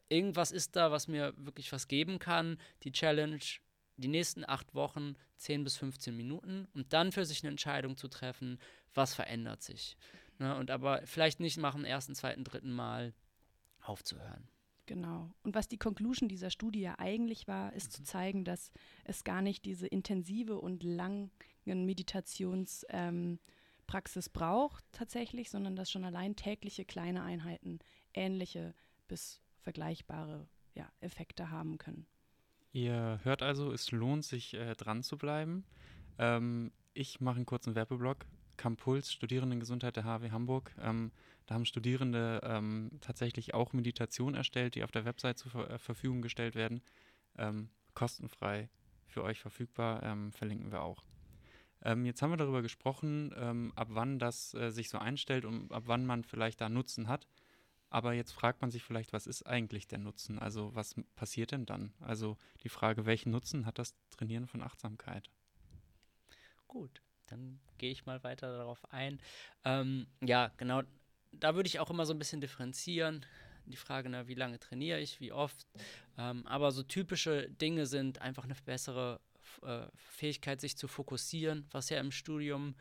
[0.10, 2.58] irgendwas ist da, was mir wirklich was geben kann.
[2.84, 3.40] Die Challenge,
[3.98, 8.08] die nächsten acht Wochen 10 bis 15 Minuten und dann für sich eine Entscheidung zu
[8.08, 8.60] treffen,
[8.94, 9.98] was verändert sich.
[10.38, 13.14] Ne, und aber vielleicht nicht machen ersten, zweiten, dritten Mal
[13.82, 14.48] aufzuhören.
[14.86, 15.30] Genau.
[15.44, 17.92] Und was die Conclusion dieser Studie ja eigentlich war, ist mhm.
[17.92, 18.72] zu zeigen, dass
[19.04, 21.30] es gar nicht diese intensive und langen
[21.66, 27.78] Meditationspraxis ähm, braucht tatsächlich, sondern dass schon allein tägliche kleine Einheiten
[28.16, 28.74] ähnliche
[29.08, 32.08] bis vergleichbare ja, Effekte haben können.
[32.72, 35.66] Ihr hört also, es lohnt sich äh, dran zu bleiben.
[36.18, 38.26] Ähm, ich mache einen kurzen Werbeblock.
[38.60, 40.76] Campuls, Studierendengesundheit der HW Hamburg.
[40.82, 41.12] Ähm,
[41.46, 45.80] da haben Studierende ähm, tatsächlich auch Meditation erstellt, die auf der Website zur Ver äh,
[45.80, 46.82] Verfügung gestellt werden.
[47.38, 48.70] Ähm, kostenfrei
[49.08, 51.04] für euch verfügbar, ähm, verlinken wir auch.
[51.84, 55.72] Ähm, jetzt haben wir darüber gesprochen, ähm, ab wann das äh, sich so einstellt und
[55.72, 57.28] ab wann man vielleicht da Nutzen hat.
[57.90, 60.38] Aber jetzt fragt man sich vielleicht, was ist eigentlich der Nutzen?
[60.38, 61.94] Also was passiert denn dann?
[62.02, 65.30] Also die Frage, welchen Nutzen hat das Trainieren von Achtsamkeit?
[66.68, 69.20] Gut, dann gehe ich mal weiter darauf ein.
[69.64, 70.84] Ähm, ja, genau
[71.32, 73.26] da würde ich auch immer so ein bisschen differenzieren.
[73.66, 75.68] Die Frage, na, wie lange trainiere ich, wie oft.
[76.18, 79.20] Ähm, aber so typische Dinge sind einfach eine bessere
[79.62, 82.76] äh, Fähigkeit, sich zu fokussieren, was ja im Studium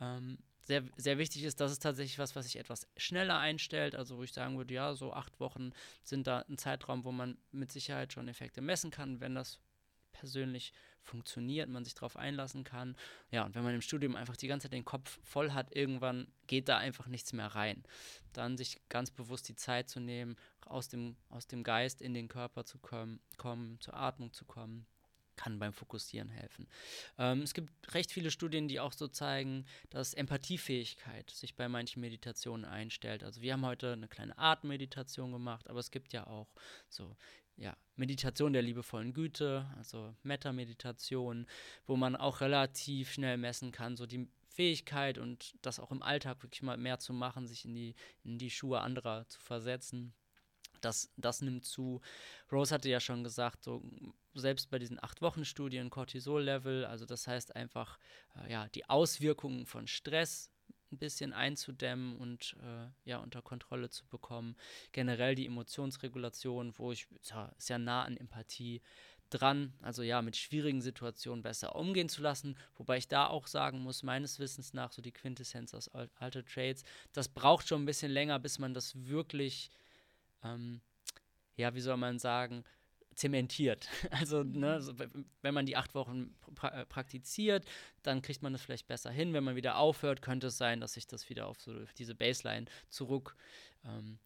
[0.00, 1.60] ähm, sehr, sehr wichtig ist.
[1.60, 3.94] Das ist tatsächlich was, was sich etwas schneller einstellt.
[3.94, 5.72] Also, wo ich sagen würde, ja, so acht Wochen
[6.04, 9.58] sind da ein Zeitraum, wo man mit Sicherheit schon Effekte messen kann, wenn das
[10.12, 12.96] persönlich funktioniert, man sich darauf einlassen kann.
[13.30, 16.28] Ja, und wenn man im Studium einfach die ganze Zeit den Kopf voll hat, irgendwann
[16.46, 17.82] geht da einfach nichts mehr rein.
[18.32, 20.36] Dann sich ganz bewusst die Zeit zu nehmen,
[20.66, 24.86] aus dem, aus dem Geist in den Körper zu kommen, kommen zur Atmung zu kommen
[25.40, 26.68] kann beim Fokussieren helfen.
[27.16, 32.00] Ähm, es gibt recht viele Studien, die auch so zeigen, dass Empathiefähigkeit sich bei manchen
[32.00, 33.24] Meditationen einstellt.
[33.24, 36.48] Also wir haben heute eine kleine Art Meditation gemacht, aber es gibt ja auch
[36.90, 37.16] so
[37.60, 41.46] ja, Meditation der liebevollen Güte, also Metta-Meditation,
[41.86, 46.42] wo man auch relativ schnell messen kann, so die Fähigkeit und das auch im Alltag
[46.42, 47.94] wirklich mal mehr zu machen, sich in die,
[48.24, 50.14] in die Schuhe anderer zu versetzen.
[50.80, 52.00] Das, das nimmt zu.
[52.50, 53.82] Rose hatte ja schon gesagt, so
[54.32, 57.98] selbst bei diesen acht Wochen Studien Cortisol-Level, also das heißt einfach
[58.36, 60.50] äh, ja die Auswirkungen von Stress
[60.92, 64.56] ein bisschen einzudämmen und äh, ja unter Kontrolle zu bekommen.
[64.92, 68.82] Generell die Emotionsregulation, wo ich ja, ist nah an Empathie
[69.30, 73.80] dran, also ja, mit schwierigen Situationen besser umgehen zu lassen, wobei ich da auch sagen
[73.80, 78.10] muss, meines Wissens nach, so die Quintessenz aus Alter Trades, das braucht schon ein bisschen
[78.10, 79.70] länger, bis man das wirklich,
[80.42, 80.80] ähm,
[81.56, 82.64] ja, wie soll man sagen,
[83.20, 83.88] zementiert.
[84.10, 84.94] Also, ne, so,
[85.42, 87.64] wenn man die acht Wochen pra praktiziert,
[88.02, 89.32] dann kriegt man das vielleicht besser hin.
[89.32, 92.66] Wenn man wieder aufhört, könnte es sein, dass sich das wieder auf, so, diese Baseline
[92.88, 93.36] zurück
[93.84, 94.18] ähm,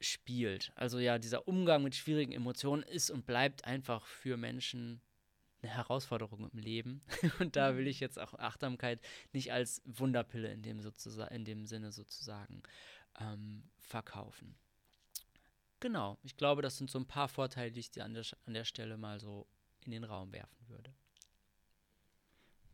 [0.00, 0.72] spielt.
[0.74, 5.00] Also ja, dieser Umgang mit schwierigen Emotionen ist und bleibt einfach für Menschen
[5.62, 7.00] eine Herausforderung im Leben.
[7.38, 9.00] Und da will ich jetzt auch Achtsamkeit
[9.32, 10.80] nicht als Wunderpille in dem,
[11.30, 12.62] in dem Sinne sozusagen
[13.20, 14.56] ähm, verkaufen.
[15.82, 18.54] Genau, ich glaube, das sind so ein paar Vorteile, die ich dir an der, an
[18.54, 19.48] der Stelle mal so
[19.84, 20.94] in den Raum werfen würde.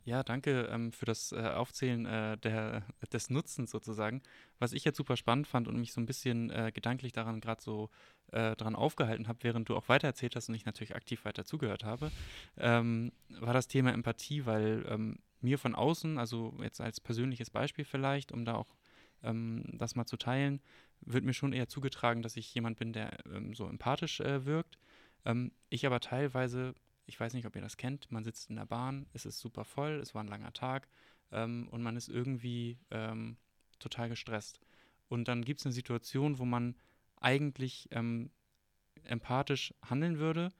[0.05, 4.21] Ja, danke ähm, für das äh, Aufzählen äh, der, des Nutzens sozusagen.
[4.59, 7.63] Was ich jetzt super spannend fand und mich so ein bisschen äh, gedanklich daran gerade
[7.63, 7.89] so
[8.31, 11.83] äh, dran aufgehalten habe, während du auch weitererzählt hast und ich natürlich aktiv weiter zugehört
[11.83, 12.11] habe,
[12.57, 17.85] ähm, war das Thema Empathie, weil ähm, mir von außen, also jetzt als persönliches Beispiel
[17.85, 18.75] vielleicht, um da auch
[19.23, 20.61] ähm, das mal zu teilen,
[21.01, 24.77] wird mir schon eher zugetragen, dass ich jemand bin, der ähm, so empathisch äh, wirkt.
[25.25, 26.73] Ähm, ich aber teilweise,
[27.05, 29.65] ich weiß nicht, ob ihr das kennt, man sitzt in der Bahn, es ist super
[29.65, 30.87] voll, es war ein langer Tag
[31.31, 33.37] ähm, und man ist irgendwie ähm,
[33.79, 34.59] total gestresst.
[35.07, 36.75] Und dann gibt es eine Situation, wo man
[37.19, 38.29] eigentlich ähm,
[39.03, 40.51] empathisch handeln würde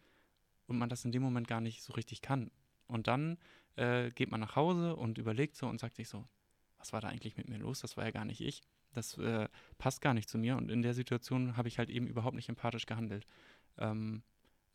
[0.68, 2.52] und man das in dem Moment gar nicht so richtig kann.
[2.88, 3.38] Und dann
[3.76, 6.26] äh, geht man nach Hause und überlegt so und sagt sich so,
[6.78, 7.82] was war da eigentlich mit mir los?
[7.82, 8.62] Das war ja gar nicht ich.
[8.94, 9.48] Das äh,
[9.78, 10.58] passt gar nicht zu mir.
[10.58, 13.26] Und in der Situation habe ich halt eben überhaupt nicht empathisch gehandelt.
[13.78, 14.24] Ähm,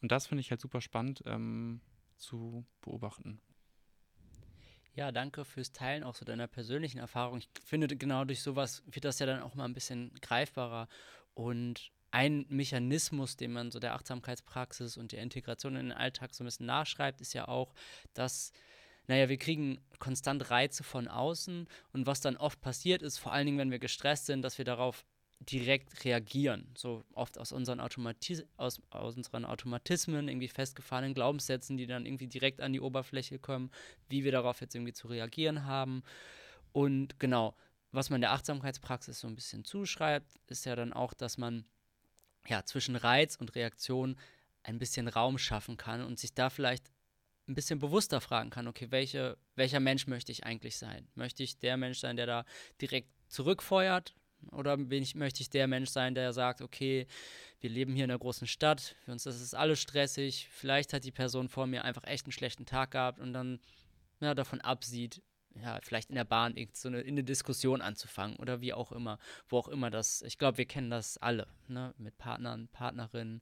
[0.00, 1.80] und das finde ich halt super spannend ähm,
[2.16, 3.40] zu beobachten.
[4.94, 7.38] Ja, danke fürs Teilen auch so deiner persönlichen Erfahrung.
[7.38, 10.88] Ich finde, genau durch sowas wird das ja dann auch mal ein bisschen greifbarer.
[11.34, 16.44] Und ein Mechanismus, den man so der Achtsamkeitspraxis und der Integration in den Alltag so
[16.44, 17.74] ein bisschen nachschreibt, ist ja auch,
[18.12, 18.52] dass
[19.06, 23.46] naja, wir kriegen konstant Reize von außen und was dann oft passiert ist, vor allen
[23.46, 25.04] Dingen, wenn wir gestresst sind, dass wir darauf
[25.40, 26.70] direkt reagieren.
[26.76, 32.26] So oft aus unseren, Automatis aus, aus unseren Automatismen, irgendwie festgefahrenen Glaubenssätzen, die dann irgendwie
[32.28, 33.70] direkt an die Oberfläche kommen,
[34.08, 36.02] wie wir darauf jetzt irgendwie zu reagieren haben.
[36.72, 37.54] Und genau,
[37.92, 41.64] was man der Achtsamkeitspraxis so ein bisschen zuschreibt, ist ja dann auch, dass man
[42.48, 44.16] ja zwischen Reiz und Reaktion
[44.62, 46.90] ein bisschen Raum schaffen kann und sich da vielleicht
[47.46, 51.08] ein bisschen bewusster fragen kann, okay, welche, welcher Mensch möchte ich eigentlich sein?
[51.14, 52.44] Möchte ich der Mensch sein, der da
[52.80, 54.14] direkt zurückfeuert?
[54.52, 57.06] Oder ich, möchte ich der Mensch sein, der sagt, okay,
[57.60, 61.04] wir leben hier in einer großen Stadt, für uns ist es alles stressig, vielleicht hat
[61.04, 63.60] die Person vor mir einfach echt einen schlechten Tag gehabt und dann
[64.20, 65.22] ja, davon absieht,
[65.54, 69.18] ja, vielleicht in der Bahn so eine, in eine Diskussion anzufangen oder wie auch immer,
[69.48, 73.40] wo auch immer das, ich glaube, wir kennen das alle, ne, mit Partnern, Partnerinnen,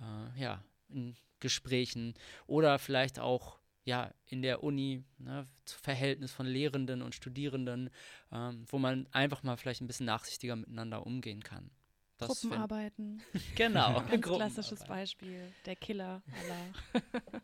[0.00, 2.14] äh, ja, in Gesprächen
[2.46, 7.90] oder vielleicht auch ja, in der Uni, ne, Verhältnis von Lehrenden und Studierenden,
[8.30, 11.70] ähm, wo man einfach mal vielleicht ein bisschen nachsichtiger miteinander umgehen kann.
[12.18, 13.22] Das Gruppenarbeiten.
[13.56, 14.02] genau.
[14.02, 15.40] Ganz klassisches Beispiel.
[15.64, 17.02] Der Killer aller.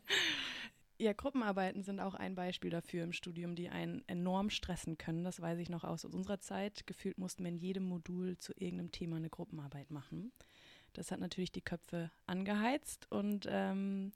[0.99, 5.25] ja, Gruppenarbeiten sind auch ein Beispiel dafür im Studium, die einen enorm stressen können.
[5.25, 6.87] Das weiß ich noch aus unserer Zeit.
[6.87, 10.31] Gefühlt mussten wir in jedem Modul zu irgendeinem Thema eine Gruppenarbeit machen.
[10.97, 14.13] Das hat natürlich die Köpfe angeheizt und ähm,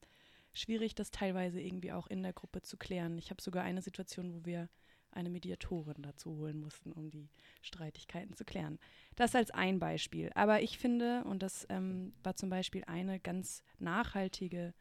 [0.52, 3.18] schwierig, das teilweise irgendwie auch in der Gruppe zu klären.
[3.18, 4.68] Ich habe sogar eine Situation, wo wir
[5.12, 7.28] eine Mediatorin dazu holen mussten, um die
[7.62, 8.78] Streitigkeiten zu klären.
[9.16, 10.30] Das als ein Beispiel.
[10.34, 14.72] Aber ich finde, und das ähm, war zum Beispiel eine ganz nachhaltige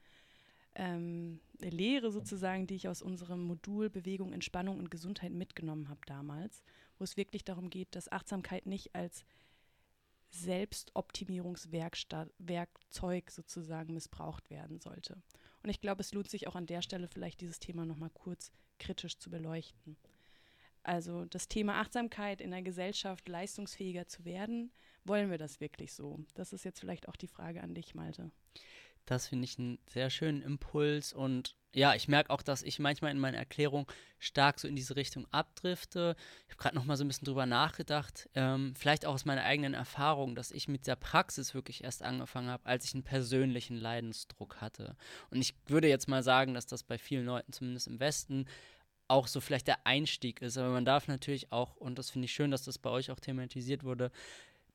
[0.76, 6.64] ähm, Lehre sozusagen, die ich aus unserem Modul Bewegung, Entspannung und Gesundheit mitgenommen habe damals,
[6.98, 9.26] wo es wirklich darum geht, dass Achtsamkeit nicht als
[10.32, 15.22] Selbstoptimierungswerkzeug sozusagen missbraucht werden sollte.
[15.64, 18.52] Und ich glaube, es lohnt sich auch an der Stelle vielleicht dieses Thema nochmal kurz
[18.78, 19.98] kritisch zu beleuchten.
[20.84, 24.72] Also das Thema Achtsamkeit in der Gesellschaft leistungsfähiger zu werden,
[25.04, 26.20] wollen wir das wirklich so?
[26.36, 28.32] Das ist jetzt vielleicht auch die Frage an dich, Malte.
[29.06, 33.12] Das finde ich einen sehr schönen Impuls und ja, ich merke auch, dass ich manchmal
[33.12, 36.16] in meiner Erklärung stark so in diese Richtung abdrifte.
[36.48, 39.44] Ich habe gerade noch mal so ein bisschen drüber nachgedacht, ähm, vielleicht auch aus meiner
[39.44, 43.78] eigenen Erfahrung, dass ich mit der Praxis wirklich erst angefangen habe, als ich einen persönlichen
[43.78, 44.96] Leidensdruck hatte.
[45.30, 48.46] Und ich würde jetzt mal sagen, dass das bei vielen Leuten, zumindest im Westen,
[49.08, 50.58] auch so vielleicht der Einstieg ist.
[50.58, 53.20] Aber man darf natürlich auch, und das finde ich schön, dass das bei euch auch
[53.20, 54.12] thematisiert wurde,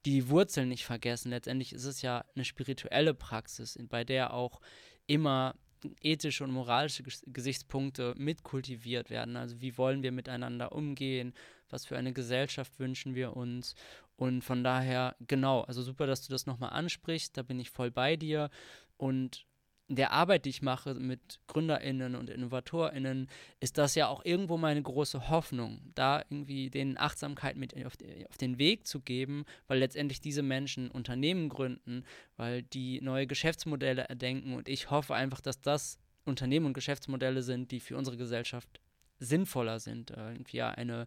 [0.05, 1.31] die Wurzeln nicht vergessen.
[1.31, 4.61] Letztendlich ist es ja eine spirituelle Praxis, bei der auch
[5.07, 5.55] immer
[6.01, 9.37] ethische und moralische Gesichtspunkte mitkultiviert werden.
[9.37, 11.35] Also wie wollen wir miteinander umgehen?
[11.71, 13.75] Was für eine Gesellschaft wünschen wir uns?
[14.17, 17.37] Und von daher, genau, also super, dass du das nochmal ansprichst.
[17.37, 18.51] Da bin ich voll bei dir.
[18.97, 19.47] Und
[19.89, 23.29] der Arbeit, die ich mache mit GründerInnen und InnovatorInnen,
[23.61, 27.93] ist das ja auch irgendwo meine große Hoffnung, da irgendwie den Achtsamkeit mit auf,
[28.29, 32.05] auf, den Weg zu geben, weil letztendlich diese Menschen Unternehmen gründen,
[32.37, 34.55] weil die neue Geschäftsmodelle erdenken.
[34.55, 38.81] Und ich hoffe einfach, dass das Unternehmen und Geschäftsmodelle sind, die für unsere Gesellschaft
[39.19, 41.07] sinnvoller sind, äh, irgendwie eine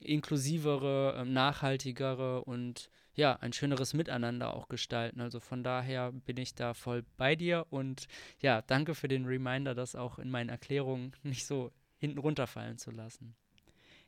[0.00, 5.20] inklusivere, ähm, nachhaltigere und ja, ein schöneres Miteinander auch gestalten.
[5.20, 8.06] Also von daher bin ich da voll bei dir und
[8.40, 12.90] ja, danke für den Reminder, das auch in meinen Erklärungen nicht so hinten runterfallen zu
[12.90, 13.34] lassen.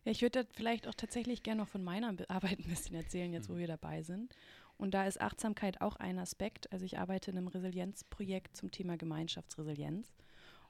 [0.04, 3.48] Ja, ich würde vielleicht auch tatsächlich gerne noch von meiner Arbeit ein bisschen erzählen, jetzt
[3.48, 3.58] wo mhm.
[3.58, 4.34] wir dabei sind.
[4.76, 6.72] Und da ist Achtsamkeit auch ein Aspekt.
[6.72, 10.12] Also ich arbeite in einem Resilienzprojekt zum Thema Gemeinschaftsresilienz.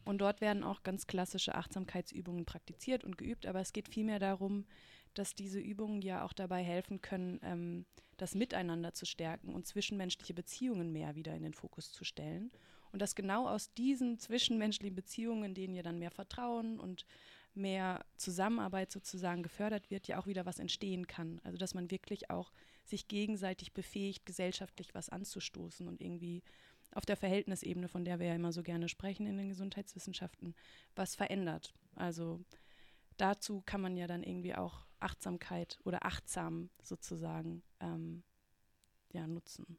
[0.05, 4.67] Und dort werden auch ganz klassische Achtsamkeitsübungen praktiziert und geübt, aber es geht vielmehr darum,
[5.15, 10.35] dass diese Übungen ja auch dabei helfen können, ähm, das Miteinander zu stärken und zwischenmenschliche
[10.35, 12.51] Beziehungen mehr wieder in den Fokus zu stellen.
[12.93, 17.07] Und dass genau aus diesen zwischenmenschlichen Beziehungen, in denen ja dann mehr Vertrauen und
[17.55, 21.41] mehr Zusammenarbeit sozusagen gefördert wird, ja auch wieder was entstehen kann.
[21.45, 22.53] Also dass man wirklich auch
[22.85, 26.43] sich gegenseitig befähigt, gesellschaftlich was anzustoßen und irgendwie
[26.93, 30.55] auf der Verhältnisebene, von der wir ja immer so gerne sprechen in den Gesundheitswissenschaften,
[30.95, 31.75] was verändert.
[31.97, 32.41] Also
[33.17, 38.23] dazu kann man ja dann irgendwie auch Achtsamkeit oder achtsam sozusagen ähm,
[39.13, 39.79] ja, nutzen.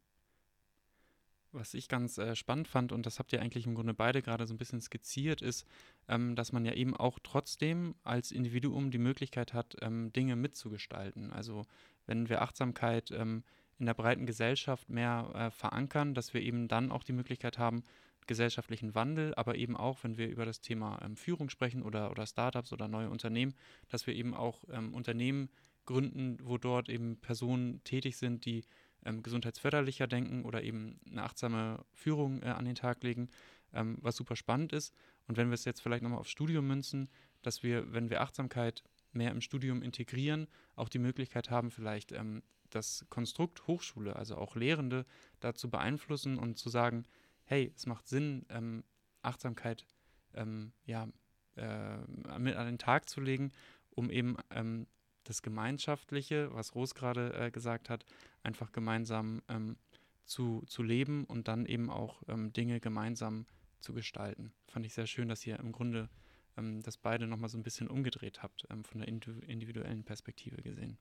[1.52, 4.46] Was ich ganz äh, spannend fand, und das habt ihr eigentlich im Grunde beide gerade
[4.46, 5.66] so ein bisschen skizziert, ist,
[6.10, 11.32] ähm, dass man ja eben auch trotzdem als Individuum die Möglichkeit hat, ähm, Dinge mitzugestalten.
[11.32, 11.66] Also
[12.08, 13.44] wenn wir Achtsamkeit ähm,
[13.80, 17.84] in der breiten Gesellschaft mehr äh, verankern, dass wir eben dann auch die Möglichkeit haben,
[18.28, 22.26] gesellschaftlichen Wandel, aber eben auch, wenn wir über das Thema ähm, Führung sprechen oder, oder
[22.26, 23.54] Startups oder neue Unternehmen,
[23.90, 25.50] dass wir eben auch ähm, Unternehmen
[25.86, 28.64] gründen, wo dort eben Personen tätig sind, die
[29.06, 33.30] ähm, gesundheitsförderlicher denken oder eben eine achtsame Führung äh, an den Tag legen,
[33.74, 34.94] ähm, was super spannend ist.
[35.28, 37.10] Und wenn wir es jetzt vielleicht nochmal aufs Studium münzen,
[37.42, 38.84] dass wir, wenn wir Achtsamkeit
[39.14, 44.56] mehr im Studium integrieren, auch die Möglichkeit haben, vielleicht ähm, das Konstrukt Hochschule, also auch
[44.56, 45.06] Lehrende,
[45.40, 47.06] dazu beeinflussen und zu sagen,
[47.46, 48.84] hey, es macht Sinn, ähm,
[49.22, 49.86] Achtsamkeit
[50.34, 51.08] ähm, ja,
[51.56, 51.98] äh,
[52.38, 53.52] mit an den Tag zu legen,
[53.90, 54.88] um eben ähm,
[55.24, 58.06] das Gemeinschaftliche, was Ros gerade äh, gesagt hat,
[58.44, 59.78] einfach gemeinsam ähm,
[60.26, 63.46] zu, zu leben und dann eben auch ähm, Dinge gemeinsam
[63.80, 64.54] zu gestalten.
[64.68, 66.10] Fand ich sehr schön, dass ihr im Grunde
[66.58, 70.98] ähm, das beide nochmal so ein bisschen umgedreht habt, von der individuellen Perspektive gesehen.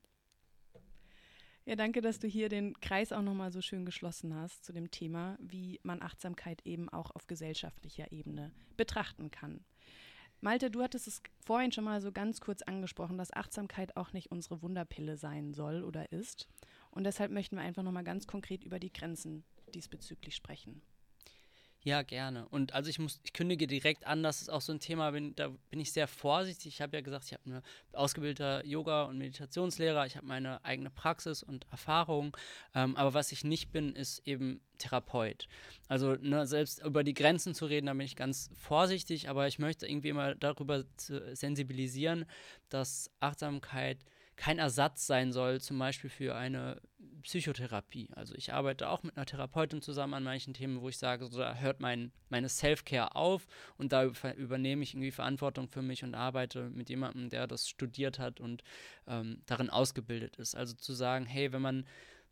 [1.67, 4.91] Ja, danke, dass du hier den Kreis auch nochmal so schön geschlossen hast zu dem
[4.91, 9.65] Thema, wie man Achtsamkeit eben auch auf gesellschaftlicher Ebene betrachten kann.
[10.41, 14.31] Malte, du hattest es vorhin schon mal so ganz kurz angesprochen, dass Achtsamkeit auch nicht
[14.31, 16.47] unsere Wunderpille sein soll oder ist.
[16.91, 20.83] Und deshalb möchten wir einfach nochmal ganz konkret über die Grenzen diesbezüglich sprechen.
[21.85, 22.47] Ja, gerne.
[22.49, 25.35] Und also ich muss, ich kündige direkt an, dass es auch so ein Thema bin,
[25.35, 26.73] da bin ich sehr vorsichtig.
[26.73, 27.61] Ich habe ja gesagt, ich habe eine
[27.93, 32.35] ausgebildeter Yoga- und Meditationslehrer, ich habe meine eigene Praxis und Erfahrung.
[32.73, 35.47] Ähm, aber was ich nicht bin, ist eben Therapeut.
[35.87, 39.59] Also ne, selbst über die Grenzen zu reden, da bin ich ganz vorsichtig, aber ich
[39.59, 40.85] möchte irgendwie immer darüber
[41.33, 42.25] sensibilisieren,
[42.69, 43.99] dass Achtsamkeit
[44.35, 46.81] kein Ersatz sein soll, zum Beispiel für eine
[47.23, 48.09] Psychotherapie.
[48.15, 51.39] Also ich arbeite auch mit einer Therapeutin zusammen an manchen Themen, wo ich sage, so,
[51.39, 56.15] da hört mein, meine Self-Care auf und da übernehme ich irgendwie Verantwortung für mich und
[56.15, 58.63] arbeite mit jemandem, der das studiert hat und
[59.07, 60.55] ähm, darin ausgebildet ist.
[60.55, 61.85] Also zu sagen, hey, wenn man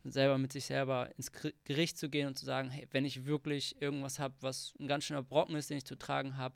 [0.04, 1.32] selber mit sich selber ins
[1.64, 5.06] Gericht zu gehen und zu sagen, hey, wenn ich wirklich irgendwas habe, was ein ganz
[5.06, 6.56] schöner Brocken ist, den ich zu tragen habe,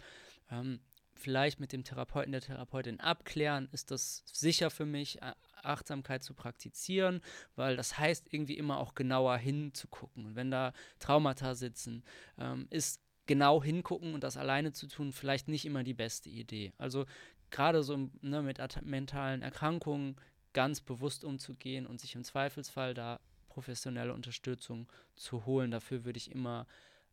[0.52, 0.80] ähm,
[1.18, 5.20] vielleicht mit dem Therapeuten, der Therapeutin abklären, ist das sicher für mich,
[5.64, 7.22] Achtsamkeit zu praktizieren,
[7.56, 10.26] weil das heißt irgendwie immer auch genauer hinzugucken.
[10.26, 12.04] Und wenn da Traumata sitzen,
[12.38, 16.74] ähm, ist genau hingucken und das alleine zu tun vielleicht nicht immer die beste Idee.
[16.78, 17.06] Also
[17.52, 20.16] gerade so ne, mit mentalen Erkrankungen
[20.54, 26.32] ganz bewusst umzugehen und sich im Zweifelsfall da professionelle Unterstützung zu holen, dafür würde ich
[26.32, 26.68] immer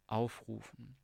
[0.07, 0.97] aufrufen.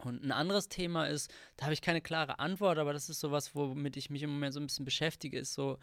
[0.00, 3.54] Und ein anderes Thema ist, da habe ich keine klare Antwort, aber das ist sowas,
[3.54, 5.78] womit ich mich im Moment so ein bisschen beschäftige, ist so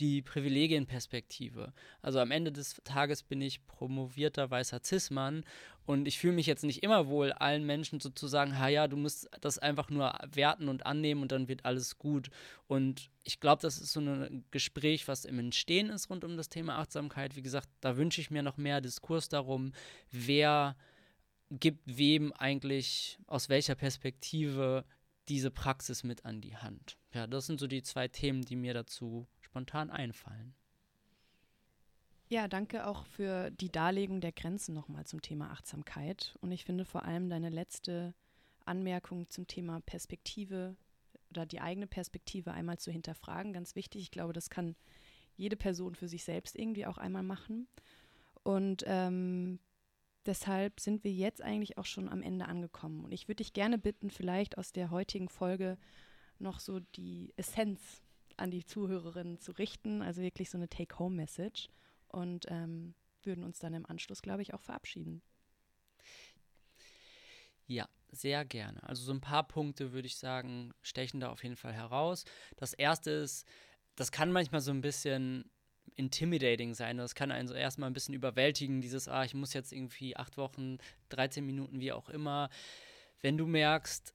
[0.00, 1.72] die Privilegienperspektive.
[2.02, 5.44] Also am Ende des Tages bin ich promovierter weißer Cis-Mann
[5.86, 9.28] und ich fühle mich jetzt nicht immer wohl, allen Menschen sozusagen, ha ja, du musst
[9.40, 12.30] das einfach nur werten und annehmen und dann wird alles gut.
[12.66, 16.48] Und ich glaube, das ist so ein Gespräch, was im Entstehen ist rund um das
[16.48, 17.36] Thema Achtsamkeit.
[17.36, 19.72] Wie gesagt, da wünsche ich mir noch mehr Diskurs darum,
[20.10, 20.76] wer
[21.60, 24.84] gibt wem eigentlich aus welcher Perspektive
[25.28, 26.98] diese Praxis mit an die Hand.
[27.12, 30.54] Ja, das sind so die zwei Themen, die mir dazu spontan einfallen.
[32.28, 36.36] Ja, danke auch für die Darlegung der Grenzen nochmal zum Thema Achtsamkeit.
[36.40, 38.14] Und ich finde vor allem deine letzte
[38.64, 40.76] Anmerkung zum Thema Perspektive
[41.30, 44.02] oder die eigene Perspektive einmal zu hinterfragen ganz wichtig.
[44.02, 44.74] Ich glaube, das kann
[45.36, 47.66] jede Person für sich selbst irgendwie auch einmal machen.
[48.42, 49.58] Und ähm,
[50.26, 53.04] deshalb sind wir jetzt eigentlich auch schon am Ende angekommen.
[53.04, 55.78] Und ich würde dich gerne bitten, vielleicht aus der heutigen Folge
[56.38, 58.02] noch so die Essenz
[58.36, 61.68] an die Zuhörerinnen zu richten, also wirklich so eine Take-Home-Message
[62.08, 65.22] und ähm, würden uns dann im Anschluss, glaube ich, auch verabschieden.
[67.66, 68.82] Ja, sehr gerne.
[68.82, 72.24] Also so ein paar Punkte würde ich sagen, stechen da auf jeden Fall heraus.
[72.56, 73.46] Das erste ist,
[73.96, 75.50] das kann manchmal so ein bisschen
[75.96, 76.96] intimidating sein.
[76.96, 80.36] Das kann einen so erstmal ein bisschen überwältigen, dieses, ah, ich muss jetzt irgendwie acht
[80.36, 80.78] Wochen,
[81.10, 82.50] 13 Minuten, wie auch immer.
[83.20, 84.14] Wenn du merkst,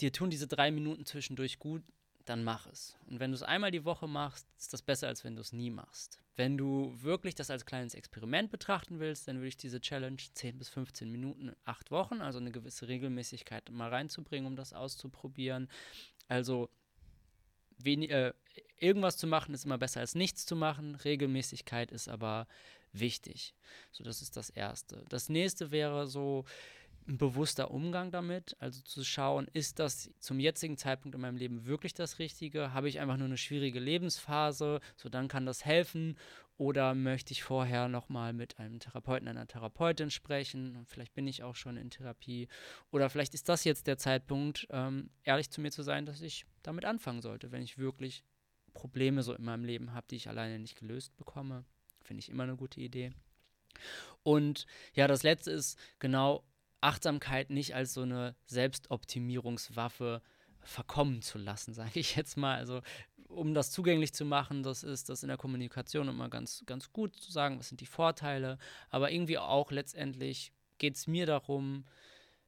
[0.00, 1.82] dir tun diese drei Minuten zwischendurch gut,
[2.24, 2.96] dann mach es.
[3.06, 5.52] Und wenn du es einmal die Woche machst, ist das besser, als wenn du es
[5.52, 6.20] nie machst.
[6.36, 10.58] Wenn du wirklich das als kleines Experiment betrachten willst, dann würde ich diese Challenge 10
[10.58, 15.68] bis 15 Minuten, acht Wochen, also eine gewisse Regelmäßigkeit mal reinzubringen, um das auszuprobieren.
[16.28, 16.70] Also
[17.84, 18.32] wenig, äh,
[18.78, 20.96] irgendwas zu machen ist immer besser als nichts zu machen.
[20.96, 22.46] Regelmäßigkeit ist aber
[22.92, 23.54] wichtig.
[23.90, 25.04] So, das ist das Erste.
[25.08, 26.44] Das nächste wäre so
[27.08, 31.66] ein bewusster Umgang damit, also zu schauen, ist das zum jetzigen Zeitpunkt in meinem Leben
[31.66, 32.72] wirklich das Richtige?
[32.72, 34.80] Habe ich einfach nur eine schwierige Lebensphase?
[34.96, 36.16] So, dann kann das helfen.
[36.58, 40.84] Oder möchte ich vorher nochmal mit einem Therapeuten, einer Therapeutin sprechen?
[40.86, 42.48] Vielleicht bin ich auch schon in Therapie.
[42.90, 46.44] Oder vielleicht ist das jetzt der Zeitpunkt, ähm, ehrlich zu mir zu sein, dass ich
[46.62, 48.22] damit anfangen sollte, wenn ich wirklich
[48.74, 51.64] Probleme so in meinem Leben habe, die ich alleine nicht gelöst bekomme.
[52.02, 53.12] Finde ich immer eine gute Idee.
[54.22, 56.44] Und ja, das letzte ist genau
[56.80, 60.22] Achtsamkeit nicht als so eine Selbstoptimierungswaffe
[60.64, 62.56] verkommen zu lassen, sage ich jetzt mal.
[62.56, 62.82] Also
[63.34, 67.16] um das zugänglich zu machen, das ist das in der Kommunikation immer ganz, ganz gut
[67.16, 68.58] zu sagen, was sind die Vorteile.
[68.90, 71.84] Aber irgendwie auch letztendlich geht es mir darum,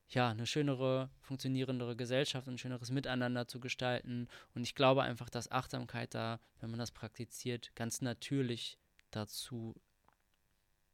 [0.09, 4.29] ja, eine schönere, funktionierendere Gesellschaft, ein schöneres Miteinander zu gestalten.
[4.55, 8.79] Und ich glaube einfach, dass Achtsamkeit da, wenn man das praktiziert, ganz natürlich
[9.11, 9.75] dazu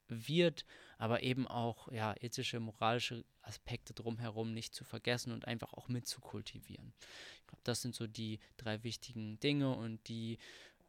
[0.08, 0.64] wird,
[1.00, 6.92] aber eben auch ja, ethische, moralische Aspekte drumherum nicht zu vergessen und einfach auch mitzukultivieren.
[7.40, 10.36] Ich glaube, das sind so die drei wichtigen Dinge und die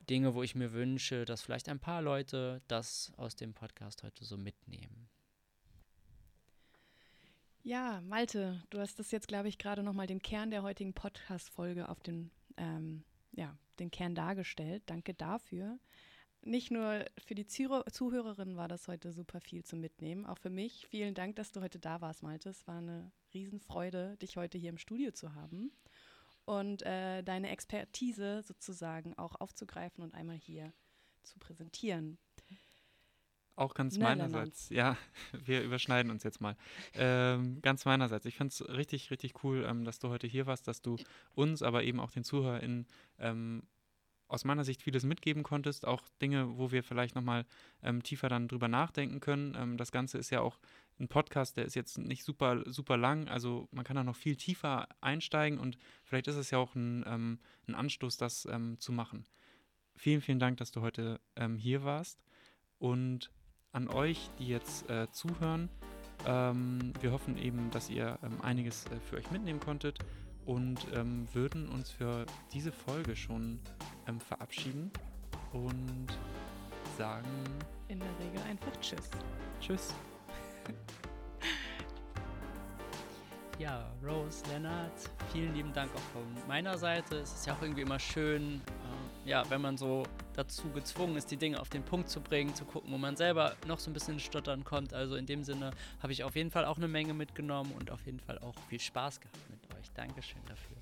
[0.09, 4.25] Dinge, wo ich mir wünsche, dass vielleicht ein paar Leute das aus dem Podcast heute
[4.25, 5.09] so mitnehmen.
[7.63, 11.87] Ja, Malte, du hast das jetzt, glaube ich, gerade nochmal den Kern der heutigen Podcast-Folge
[11.87, 14.83] auf den, ähm, ja, den Kern dargestellt.
[14.87, 15.79] Danke dafür
[16.43, 20.87] nicht nur für die Zuhörerinnen war das heute super viel zu mitnehmen, auch für mich.
[20.87, 22.49] Vielen Dank, dass du heute da warst, Malte.
[22.49, 25.71] Es war eine Riesenfreude, dich heute hier im Studio zu haben
[26.45, 30.73] und äh, deine Expertise sozusagen auch aufzugreifen und einmal hier
[31.23, 32.17] zu präsentieren.
[33.55, 34.69] Auch ganz meinerseits.
[34.69, 34.97] Ja,
[35.45, 36.55] wir überschneiden uns jetzt mal.
[36.93, 38.25] Ähm, ganz meinerseits.
[38.25, 40.97] Ich finde es richtig, richtig cool, ähm, dass du heute hier warst, dass du
[41.35, 42.87] uns, aber eben auch den ZuhörerInnen
[43.19, 43.63] ähm,
[44.31, 47.45] aus meiner Sicht vieles mitgeben konntest, auch Dinge, wo wir vielleicht nochmal
[47.83, 49.55] ähm, tiefer dann drüber nachdenken können.
[49.59, 50.57] Ähm, das Ganze ist ja auch
[50.99, 54.35] ein Podcast, der ist jetzt nicht super, super lang, also man kann da noch viel
[54.35, 58.91] tiefer einsteigen und vielleicht ist es ja auch ein, ähm, ein Anstoß, das ähm, zu
[58.91, 59.25] machen.
[59.95, 62.23] Vielen, vielen Dank, dass du heute ähm, hier warst
[62.79, 63.31] und
[63.73, 65.69] an euch, die jetzt äh, zuhören,
[66.25, 69.99] ähm, wir hoffen eben, dass ihr einiges äh, für euch mitnehmen konntet
[70.45, 73.59] und ähm, würden uns für diese Folge schon
[74.11, 74.91] ähm, verabschieden
[75.53, 76.07] und
[76.97, 77.27] sagen.
[77.87, 79.09] In der Regel einfach Tschüss.
[79.59, 79.93] Tschüss.
[83.59, 84.91] Ja, Rose, Lennart,
[85.31, 87.17] vielen lieben Dank auch von meiner Seite.
[87.17, 88.59] Es ist ja auch irgendwie immer schön,
[89.25, 90.01] äh, ja, wenn man so
[90.33, 93.55] dazu gezwungen ist, die Dinge auf den Punkt zu bringen, zu gucken, wo man selber
[93.67, 94.95] noch so ein bisschen ins Stottern kommt.
[94.95, 98.03] Also in dem Sinne habe ich auf jeden Fall auch eine Menge mitgenommen und auf
[98.07, 99.91] jeden Fall auch viel Spaß gehabt mit euch.
[99.93, 100.80] Dankeschön dafür.